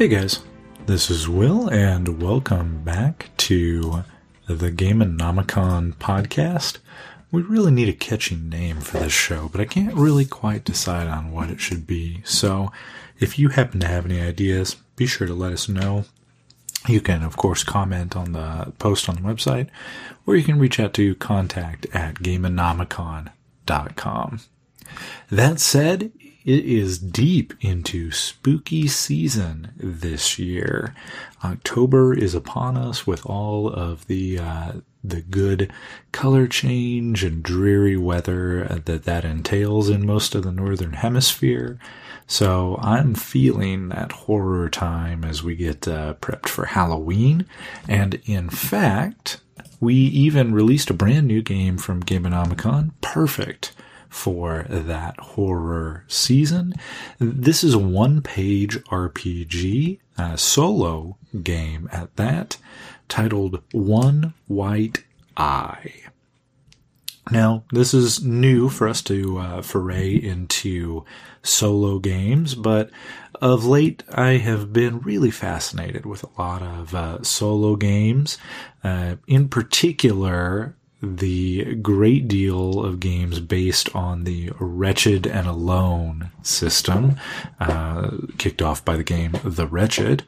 [0.00, 0.40] Hey guys,
[0.86, 4.04] this is Will, and welcome back to
[4.46, 6.78] the Gameonomicon podcast.
[7.30, 11.06] We really need a catchy name for this show, but I can't really quite decide
[11.06, 12.22] on what it should be.
[12.24, 12.72] So,
[13.18, 16.06] if you happen to have any ideas, be sure to let us know.
[16.88, 19.68] You can, of course, comment on the post on the website,
[20.26, 24.40] or you can reach out to contact at gameonomicon.com.
[25.30, 26.10] That said,
[26.44, 30.94] it is deep into spooky season this year.
[31.44, 34.72] October is upon us with all of the uh,
[35.02, 35.72] the good
[36.12, 41.78] color change and dreary weather that that entails in most of the northern hemisphere.
[42.26, 47.44] So I'm feeling that horror time as we get uh, prepped for Halloween.
[47.88, 49.40] And in fact,
[49.80, 53.72] we even released a brand new game from Gameonomicon, Perfect,
[54.10, 56.74] for that horror season.
[57.18, 59.98] This is a one page RPG,
[60.36, 62.58] solo game at that,
[63.08, 65.04] titled One White
[65.36, 65.92] Eye.
[67.30, 71.04] Now, this is new for us to uh, foray into
[71.42, 72.90] solo games, but
[73.40, 78.36] of late I have been really fascinated with a lot of uh, solo games.
[78.82, 87.16] Uh, in particular, the great deal of games based on the Wretched and Alone system,
[87.58, 90.24] uh, kicked off by the game The Wretched,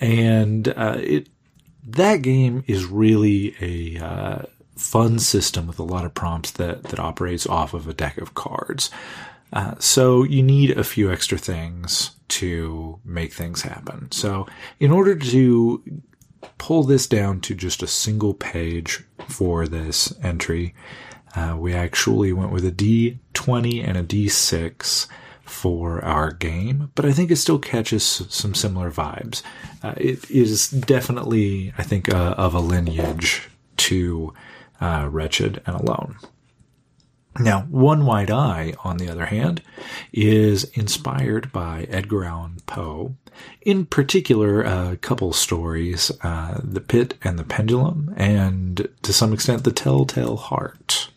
[0.00, 1.28] and uh, it
[1.86, 4.42] that game is really a uh,
[4.76, 8.34] fun system with a lot of prompts that that operates off of a deck of
[8.34, 8.90] cards.
[9.52, 14.10] Uh, so you need a few extra things to make things happen.
[14.10, 14.46] So
[14.80, 16.02] in order to
[16.58, 20.74] pull this down to just a single page for this entry,
[21.36, 25.06] uh, we actually went with a D20 and a D6
[25.44, 29.42] for our game, but I think it still catches some similar vibes.
[29.82, 33.48] Uh, it is definitely, I think, uh, of a lineage
[33.78, 34.32] to
[34.80, 36.16] uh, Wretched and Alone.
[37.38, 39.60] Now, One White Eye, on the other hand,
[40.12, 43.16] is inspired by Edgar Allan Poe.
[43.62, 49.64] In particular, a couple stories, uh, The Pit and the Pendulum, and to some extent,
[49.64, 51.10] The Telltale Heart.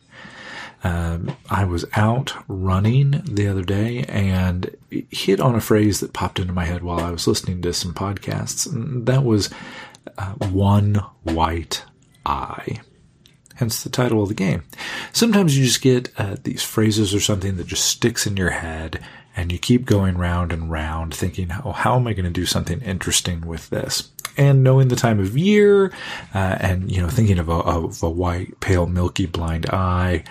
[0.83, 6.39] Um, I was out running the other day and hit on a phrase that popped
[6.39, 8.71] into my head while I was listening to some podcasts.
[8.71, 9.49] And that was
[10.17, 11.83] uh, one white
[12.25, 12.79] eye
[13.57, 14.63] hence the title of the game.
[15.11, 19.03] Sometimes you just get uh, these phrases or something that just sticks in your head
[19.37, 22.47] and you keep going round and round thinking, oh, how am I going to do
[22.47, 24.09] something interesting with this?
[24.35, 25.91] And knowing the time of year,
[26.33, 30.23] uh, and, you know, thinking of a, of a, white, pale, milky, blind eye,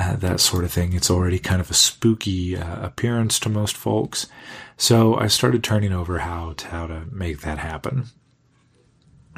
[0.00, 3.76] uh, that sort of thing, it's already kind of a spooky uh, appearance to most
[3.76, 4.26] folks.
[4.76, 8.06] So I started turning over how to, how to make that happen.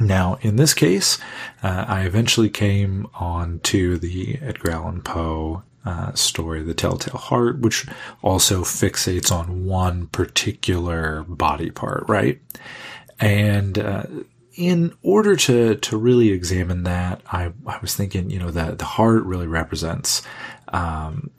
[0.00, 1.18] Now, in this case,
[1.62, 7.60] uh, I eventually came on to the Edgar Allan Poe uh, story, The Telltale Heart,
[7.60, 7.86] which
[8.22, 12.40] also fixates on one particular body part, right?
[13.20, 14.04] And uh,
[14.56, 18.84] in order to to really examine that, I I was thinking, you know, that the
[18.84, 20.22] heart really represents
[20.68, 21.30] um,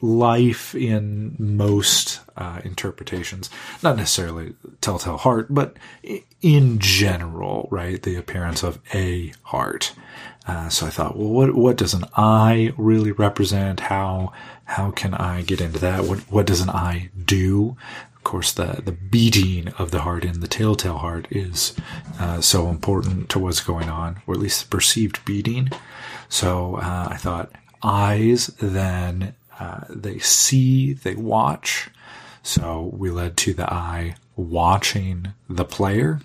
[0.00, 3.50] life in most uh, interpretations.
[3.82, 5.76] Not necessarily telltale heart, but
[6.40, 8.02] in general, right?
[8.02, 9.92] The appearance of a heart.
[10.46, 13.80] Uh, so I thought, well, what what does an eye really represent?
[13.80, 14.32] How
[14.64, 16.04] how can I get into that?
[16.04, 17.76] What what does an eye do?
[18.16, 21.74] Of course, the the beating of the heart in the telltale heart is
[22.18, 25.70] uh, so important to what's going on, or at least the perceived beating.
[26.30, 27.52] So uh, I thought
[27.82, 31.90] eyes then uh, they see, they watch.
[32.42, 36.20] So we led to the eye watching the player.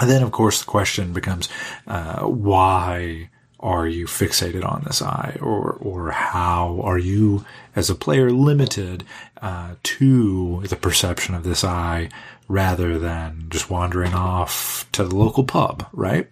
[0.00, 1.48] And then, of course, the question becomes,
[1.86, 3.30] uh, why
[3.60, 5.38] are you fixated on this eye?
[5.40, 9.04] Or, or how are you, as a player, limited,
[9.40, 12.10] uh, to the perception of this eye
[12.48, 16.28] rather than just wandering off to the local pub, right?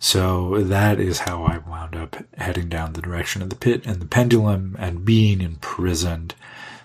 [0.00, 4.00] So that is how I wound up heading down the direction of the pit and
[4.00, 6.34] the pendulum and being imprisoned.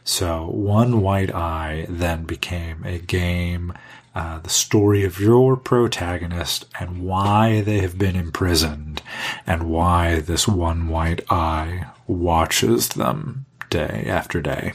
[0.04, 3.74] So one white eye then became a game,
[4.16, 9.02] uh, the story of your protagonist and why they have been imprisoned
[9.48, 14.74] and why this one white eye watches them day after day,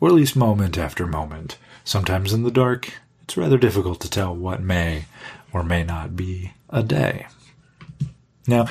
[0.00, 1.58] or at least moment after moment.
[1.84, 5.04] Sometimes in the dark, it's rather difficult to tell what may
[5.52, 7.26] or may not be a day.
[8.46, 8.68] Now,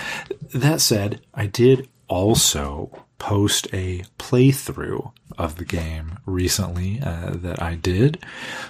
[0.53, 7.75] that said, I did also post a playthrough of the game recently uh, that I
[7.75, 8.23] did.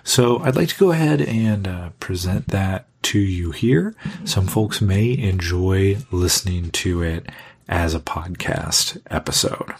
[0.04, 3.96] So I'd like to go ahead and uh, present that to you here.
[4.24, 7.28] Some folks may enjoy listening to it
[7.68, 9.74] as a podcast episode.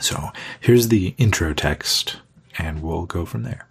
[0.00, 0.30] So
[0.60, 2.16] here's the intro text,
[2.58, 3.66] and we'll go from there.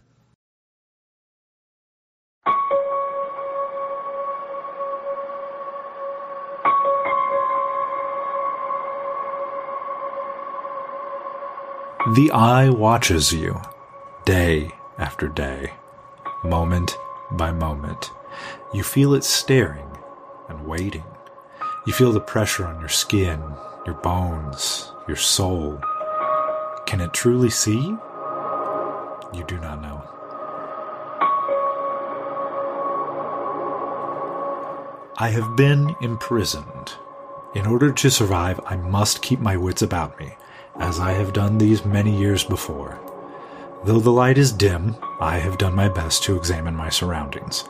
[12.10, 13.62] The eye watches you
[14.26, 15.74] day after day,
[16.44, 16.98] moment
[17.30, 18.10] by moment.
[18.74, 20.00] You feel it staring
[20.50, 21.04] and waiting.
[21.86, 23.40] You feel the pressure on your skin,
[23.86, 25.80] your bones, your soul.
[26.88, 27.96] Can it truly see?
[29.32, 30.04] You do not know.
[35.20, 36.94] I have been imprisoned.
[37.54, 40.36] In order to survive, I must keep my wits about me
[40.82, 43.00] as I have done these many years before.
[43.86, 47.64] Though the light is dim, I have done my best to examine my surroundings.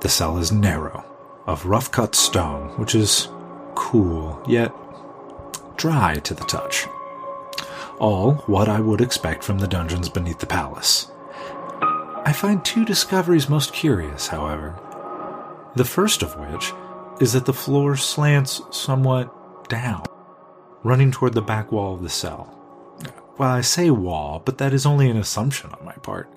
[0.00, 1.04] The cell is narrow,
[1.46, 3.28] of rough cut stone, which is
[3.76, 4.74] cool, yet
[5.76, 6.86] dry to the touch.
[8.00, 11.10] All what I would expect from the dungeons beneath the palace.
[12.24, 14.76] I find two discoveries most curious, however.
[15.76, 16.72] The first of which
[17.20, 20.02] is that the floor slants somewhat down
[20.82, 22.54] running toward the back wall of the cell.
[23.38, 26.32] Well, I say wall, but that is only an assumption on my part.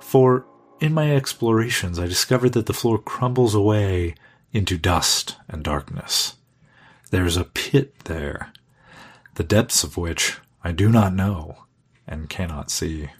[0.00, 0.46] For
[0.80, 4.14] in my explorations, I discovered that the floor crumbles away
[4.52, 6.36] into dust and darkness.
[7.10, 8.52] There is a pit there,
[9.34, 11.64] the depths of which I do not know
[12.06, 13.10] and cannot see.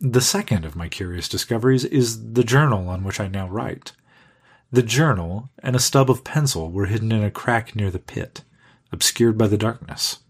[0.00, 3.92] The second of my curious discoveries is the journal on which I now write.
[4.70, 8.42] The journal and a stub of pencil were hidden in a crack near the pit
[8.92, 10.20] obscured by the darkness.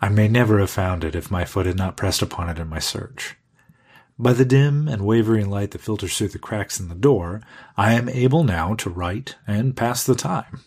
[0.00, 2.68] I may never have found it if my foot had not pressed upon it in
[2.68, 3.36] my search.
[4.18, 7.40] By the dim and wavering light that filters through the cracks in the door,
[7.76, 10.60] I am able now to write and pass the time.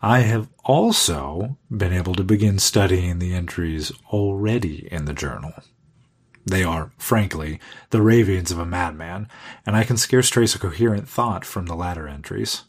[0.00, 5.52] I have also been able to begin studying the entries already in the journal.
[6.44, 7.58] They are, frankly,
[7.90, 9.28] the ravings of a madman,
[9.66, 12.62] and I can scarce trace a coherent thought from the latter entries.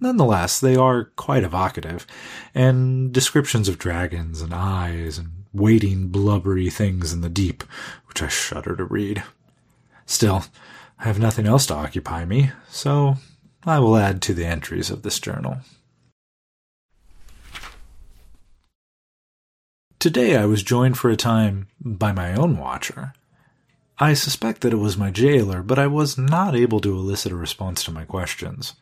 [0.00, 2.06] Nonetheless, they are quite evocative,
[2.54, 7.64] and descriptions of dragons and eyes and waiting blubbery things in the deep,
[8.06, 9.24] which I shudder to read.
[10.06, 10.44] Still,
[10.98, 13.16] I have nothing else to occupy me, so
[13.64, 15.58] I will add to the entries of this journal.
[19.98, 23.14] Today I was joined for a time by my own watcher.
[23.98, 27.36] I suspect that it was my jailer, but I was not able to elicit a
[27.36, 28.74] response to my questions.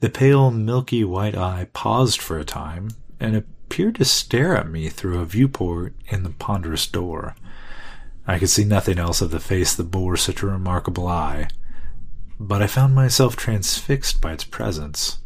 [0.00, 2.88] The pale, milky white eye paused for a time
[3.20, 7.36] and appeared to stare at me through a viewport in the ponderous door.
[8.26, 11.48] I could see nothing else of the face that bore such a remarkable eye,
[12.38, 15.18] but I found myself transfixed by its presence,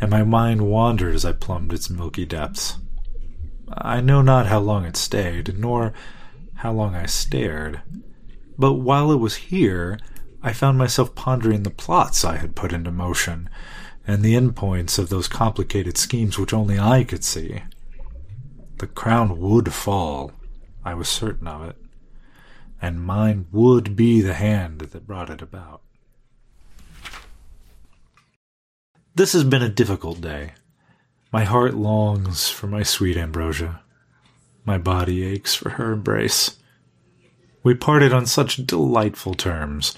[0.00, 2.78] and my mind wandered as I plumbed its milky depths.
[3.68, 5.92] I know not how long it stayed, nor
[6.56, 7.82] how long I stared,
[8.58, 10.00] but while it was here,
[10.42, 13.48] I found myself pondering the plots I had put into motion,
[14.06, 17.62] and the endpoints of those complicated schemes which only I could see.
[18.78, 20.32] The crown would fall,
[20.84, 21.76] I was certain of it,
[22.82, 25.80] and mine would be the hand that brought it about.
[29.14, 30.54] This has been a difficult day.
[31.32, 33.80] My heart longs for my sweet Ambrosia.
[34.64, 36.58] My body aches for her embrace.
[37.62, 39.96] We parted on such delightful terms,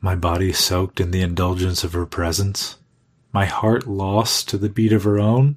[0.00, 2.78] my body soaked in the indulgence of her presence,
[3.34, 5.56] my heart lost to the beat of her own,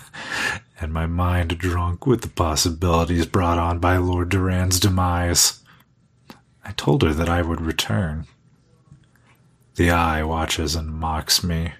[0.80, 5.62] and my mind drunk with the possibilities brought on by Lord Duran's demise.
[6.64, 8.26] I told her that I would return.
[9.76, 11.72] The eye watches and mocks me.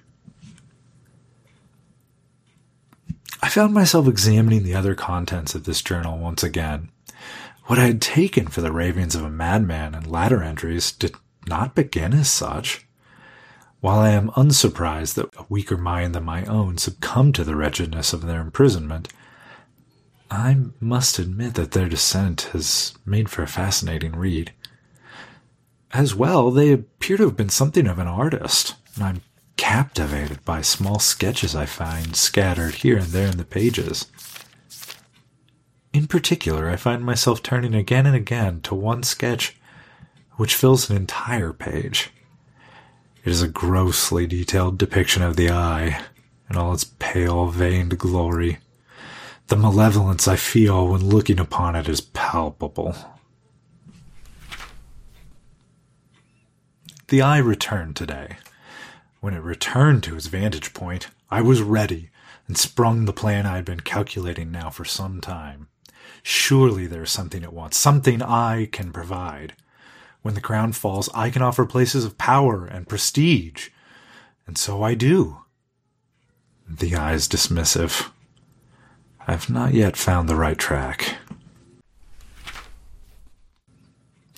[3.41, 6.91] I found myself examining the other contents of this journal once again.
[7.65, 11.13] What I had taken for the ravings of a madman in latter entries did
[11.45, 12.85] not begin as such.
[13.81, 18.11] While I am unsurprised that a weaker mind than my own succumbed to the wretchedness
[18.11, 19.07] of their imprisonment,
[20.29, 24.51] I must admit that their descent has made for a fascinating read.
[25.91, 28.75] As well, they appear to have been something of an artist.
[28.95, 29.21] And I'm
[29.55, 34.07] captivated by small sketches I find scattered here and there in the pages.
[35.93, 39.57] In particular, I find myself turning again and again to one sketch
[40.35, 42.11] which fills an entire page.
[43.23, 46.01] It is a grossly detailed depiction of the eye
[46.49, 48.59] in all its pale, veined glory.
[49.47, 52.95] The malevolence I feel when looking upon it is palpable.
[57.09, 58.37] The eye returned today.
[59.19, 62.11] When it returned to its vantage point, I was ready
[62.47, 65.67] and sprung the plan I had been calculating now for some time.
[66.23, 69.55] Surely there is something it wants, something I can provide.
[70.21, 73.69] When the crown falls, I can offer places of power and prestige.
[74.45, 75.37] And so I do.
[76.67, 78.11] The eye is dismissive.
[79.27, 81.15] I've not yet found the right track.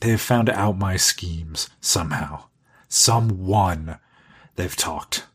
[0.01, 2.45] They have found out my schemes, somehow.
[2.89, 3.99] Someone.
[4.55, 5.25] They've talked.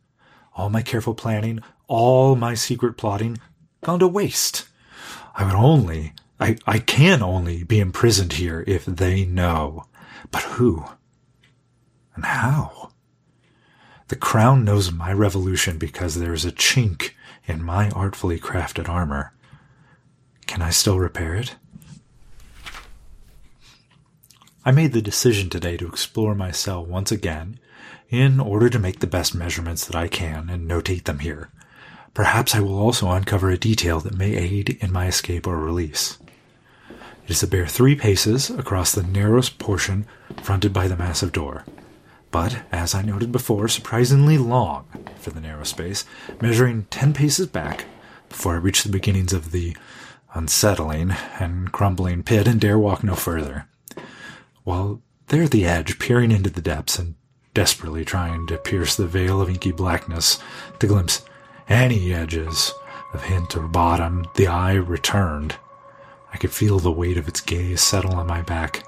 [0.55, 3.39] All my careful planning, all my secret plotting,
[3.85, 4.67] gone to waste.
[5.35, 9.87] I would only, I, I can only be imprisoned here if they know.
[10.31, 10.85] But who?
[12.15, 12.91] And how?
[14.09, 17.11] The crown knows my revolution because there is a chink
[17.47, 19.35] in my artfully crafted armor.
[20.47, 21.57] Can I still repair it?
[24.65, 27.61] I made the decision today to explore my cell once again
[28.09, 31.51] in order to make the best measurements that I can and notate them here.
[32.15, 36.19] Perhaps I will also uncover a detail that may aid in my escape or release.
[37.27, 40.07] It is a bare three paces across the narrowest portion
[40.43, 41.65] fronted by the massive door,
[42.31, 46.05] but, as I noted before, surprisingly long for the narrow space,
[46.41, 47.87] measuring ten paces back
[48.29, 49.77] before I reach the beginnings of the
[50.35, 53.67] unsettling and crumbling pit and dare walk no further.
[54.63, 57.17] While there at the edge, peering into the depths and
[57.55, 60.39] desperately trying to pierce the veil of inky blackness
[60.79, 61.25] to glimpse
[61.69, 62.73] any edges
[63.13, 65.57] of hint or bottom, the eye returned
[66.37, 68.85] I could feel the weight of its gaze settle on my back,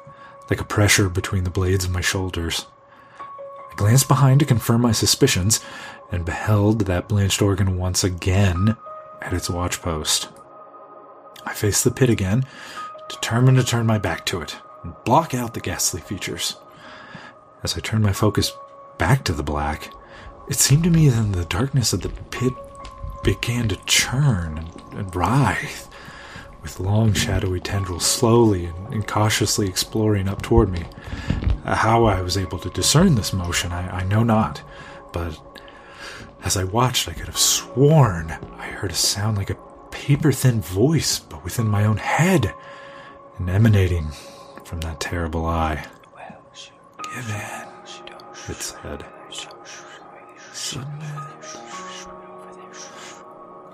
[0.51, 2.67] like a pressure between the blades of my shoulders.
[3.19, 5.65] I glanced behind to confirm my suspicions
[6.13, 8.77] and beheld that blanched organ once again
[9.23, 10.31] at its watchpost.
[11.47, 12.45] I faced the pit again,
[13.09, 16.57] determined to turn my back to it and block out the ghastly features.
[17.63, 18.53] As I turned my focus
[18.99, 19.91] back to the black,
[20.51, 22.53] it seemed to me that the darkness of the pit
[23.25, 25.89] began to churn and, writhe
[26.63, 30.85] with long shadowy tendrils slowly and, cautiously exploring up toward me.
[31.65, 34.63] Uh, how I was able to discern this motion, I, I know not,
[35.13, 35.39] but
[36.45, 39.59] as I watched, I could have sworn I heard a sound like a
[39.91, 42.55] paper thin voice, but within my own head,
[43.39, 44.09] and emanating
[44.65, 45.85] from that terrible eye.
[47.15, 47.69] Give in,
[48.49, 49.05] it said.
[50.53, 50.89] Submit.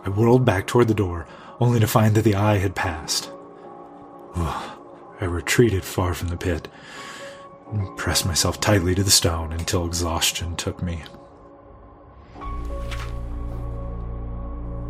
[0.06, 1.26] I whirled back toward the door,
[1.60, 3.30] only to find that the eye had passed.
[4.36, 6.68] I retreated far from the pit
[7.72, 11.02] and pressed myself tightly to the stone until exhaustion took me.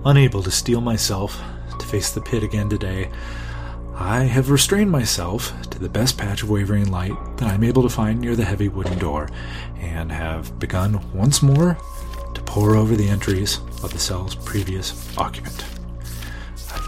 [0.04, 1.40] Unable to steel myself
[1.78, 3.10] to face the pit again today,
[3.94, 7.88] I have restrained myself to the best patch of wavering light that I'm able to
[7.88, 9.28] find near the heavy wooden door,
[9.78, 11.78] and have begun once more
[12.34, 15.64] to pore over the entries of the cell's previous occupant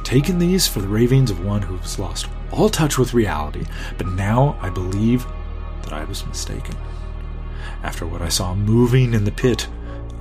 [0.07, 3.65] taken these for the ravings of one who has lost all touch with reality,
[3.99, 5.27] but now I believe
[5.83, 6.77] that I was mistaken.
[7.83, 9.67] After what I saw moving in the pit,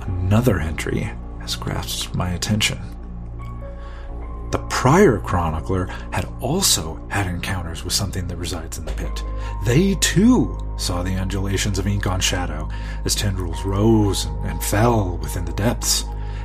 [0.00, 1.08] another entry
[1.40, 2.80] has grasped my attention.
[4.50, 9.22] The prior chronicler had also had encounters with something that resides in the pit.
[9.64, 12.68] They too saw the undulations of ink on shadow
[13.04, 16.04] as tendrils rose and fell within the depths.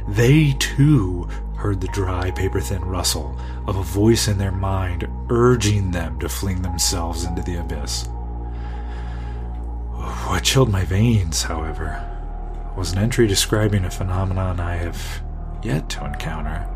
[0.09, 1.27] They too
[1.61, 3.37] heard the dry, paper thin rustle
[3.67, 8.07] of a voice in their mind urging them to fling themselves into the abyss.
[10.25, 12.03] What chilled my veins, however,
[12.75, 15.21] was an entry describing a phenomenon I have
[15.61, 16.67] yet to encounter.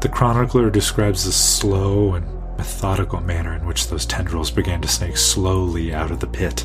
[0.00, 2.24] The chronicler describes the slow and
[2.56, 6.64] methodical manner in which those tendrils began to snake slowly out of the pit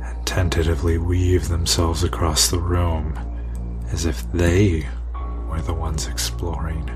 [0.00, 3.18] and tentatively weave themselves across the room
[3.90, 4.86] as if they
[5.58, 6.88] were the ones exploring.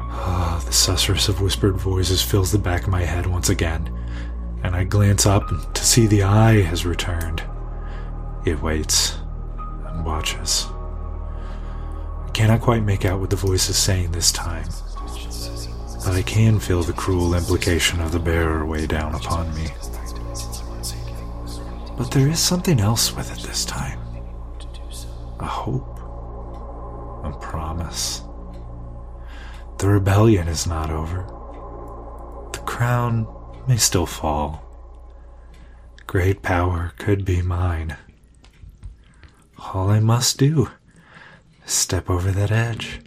[0.00, 3.90] Ah, the susurrus of whispered voices fills the back of my head once again,
[4.62, 7.42] and I glance up to see the eye has returned.
[8.44, 9.16] It waits
[9.86, 10.66] and watches.
[12.26, 14.68] I cannot quite make out what the voice is saying this time,
[16.04, 19.68] but I can feel the cruel implication of the bearer weigh down upon me.
[21.96, 24.00] But there is something else with it this time
[25.40, 25.99] a hope
[27.32, 28.22] promise.
[29.78, 31.26] The rebellion is not over.
[32.52, 33.26] The crown
[33.66, 34.64] may still fall.
[36.06, 37.96] Great power could be mine.
[39.72, 40.68] All I must do
[41.64, 43.00] is step over that edge.